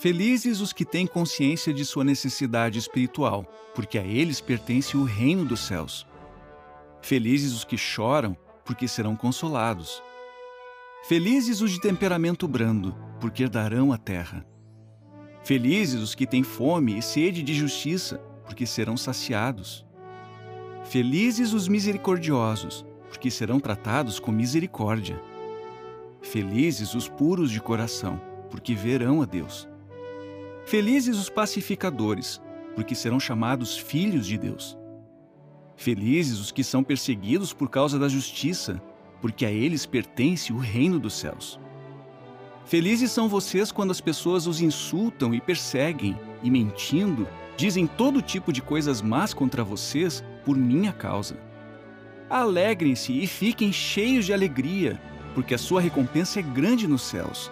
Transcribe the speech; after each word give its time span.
Felizes 0.00 0.62
os 0.62 0.72
que 0.72 0.86
têm 0.86 1.06
consciência 1.06 1.74
de 1.74 1.84
sua 1.84 2.02
necessidade 2.02 2.78
espiritual, 2.78 3.44
porque 3.74 3.98
a 3.98 4.02
eles 4.02 4.40
pertence 4.40 4.96
o 4.96 5.04
reino 5.04 5.44
dos 5.44 5.60
céus. 5.60 6.06
Felizes 7.02 7.52
os 7.52 7.64
que 7.64 7.76
choram, 7.76 8.34
porque 8.64 8.88
serão 8.88 9.14
consolados. 9.14 10.02
Felizes 11.06 11.60
os 11.60 11.70
de 11.70 11.78
temperamento 11.82 12.48
brando, 12.48 12.96
porque 13.20 13.42
herdarão 13.42 13.92
a 13.92 13.98
terra. 13.98 14.46
Felizes 15.44 16.00
os 16.00 16.14
que 16.14 16.26
têm 16.26 16.42
fome 16.42 16.96
e 16.96 17.02
sede 17.02 17.42
de 17.42 17.52
justiça, 17.52 18.16
porque 18.46 18.64
serão 18.64 18.96
saciados. 18.96 19.84
Felizes 20.84 21.52
os 21.52 21.68
misericordiosos, 21.68 22.86
porque 23.10 23.30
serão 23.30 23.60
tratados 23.60 24.18
com 24.18 24.32
misericórdia. 24.32 25.22
Felizes 26.22 26.94
os 26.94 27.06
puros 27.06 27.50
de 27.50 27.60
coração, 27.60 28.18
porque 28.50 28.74
verão 28.74 29.20
a 29.20 29.26
Deus. 29.26 29.68
Felizes 30.70 31.18
os 31.18 31.28
pacificadores, 31.28 32.40
porque 32.76 32.94
serão 32.94 33.18
chamados 33.18 33.76
filhos 33.76 34.24
de 34.24 34.38
Deus. 34.38 34.78
Felizes 35.74 36.38
os 36.38 36.52
que 36.52 36.62
são 36.62 36.84
perseguidos 36.84 37.52
por 37.52 37.68
causa 37.68 37.98
da 37.98 38.08
justiça, 38.08 38.80
porque 39.20 39.44
a 39.44 39.50
eles 39.50 39.84
pertence 39.84 40.52
o 40.52 40.58
reino 40.58 41.00
dos 41.00 41.14
céus. 41.14 41.58
Felizes 42.66 43.10
são 43.10 43.28
vocês 43.28 43.72
quando 43.72 43.90
as 43.90 44.00
pessoas 44.00 44.46
os 44.46 44.60
insultam 44.60 45.34
e 45.34 45.40
perseguem, 45.40 46.16
e 46.40 46.48
mentindo, 46.48 47.26
dizem 47.56 47.84
todo 47.84 48.22
tipo 48.22 48.52
de 48.52 48.62
coisas 48.62 49.02
más 49.02 49.34
contra 49.34 49.64
vocês 49.64 50.22
por 50.44 50.56
minha 50.56 50.92
causa. 50.92 51.36
Alegrem-se 52.30 53.12
e 53.12 53.26
fiquem 53.26 53.72
cheios 53.72 54.24
de 54.24 54.32
alegria, 54.32 55.02
porque 55.34 55.52
a 55.52 55.58
sua 55.58 55.80
recompensa 55.80 56.38
é 56.38 56.42
grande 56.44 56.86
nos 56.86 57.02
céus 57.02 57.50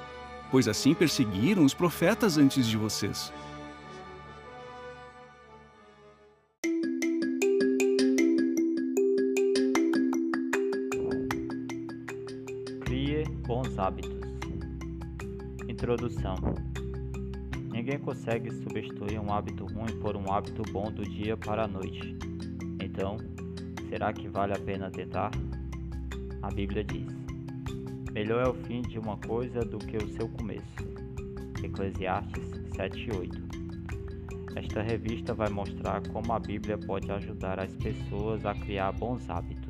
pois 0.51 0.69
assim 0.69 0.95
perseguiram 0.95 1.65
os 1.65 1.75
profetas 1.75 2.39
antes 2.39 2.67
de 2.67 2.77
vocês. 2.77 3.33
Crie 12.85 13.25
bons 13.47 13.79
hábitos. 13.79 14.19
Introdução: 15.69 16.37
Ninguém 17.71 17.99
consegue 17.99 18.51
substituir 18.51 19.21
um 19.21 19.33
hábito 19.33 19.67
ruim 19.67 19.99
por 20.01 20.17
um 20.17 20.33
hábito 20.33 20.63
bom 20.73 20.91
do 20.91 21.05
dia 21.05 21.37
para 21.37 21.65
a 21.65 21.69
noite. 21.69 22.17
Então, 22.83 23.17
será 23.89 24.13
que 24.13 24.27
vale 24.29 24.53
a 24.53 24.59
pena 24.59 24.91
tentar? 24.91 25.31
A 26.43 26.49
Bíblia 26.49 26.83
diz. 26.83 27.28
Melhor 28.13 28.45
é 28.45 28.49
o 28.49 28.55
fim 28.55 28.83
de 28.83 28.99
uma 28.99 29.17
coisa 29.19 29.61
do 29.61 29.79
que 29.79 29.97
o 29.97 30.09
seu 30.09 30.29
começo. 30.29 30.65
Eclesiastes 31.63 32.45
7:8. 32.77 33.49
Esta 34.57 34.83
revista 34.83 35.35
vai 35.35 35.49
mostrar 35.51 36.03
como 36.09 36.33
a 36.33 36.39
Bíblia 36.39 36.79
pode 36.79 37.11
ajudar 37.13 37.61
as 37.61 37.75
pessoas 37.77 38.45
a 38.45 38.55
criar 38.55 38.93
bons 38.93 39.29
hábitos. 39.29 39.68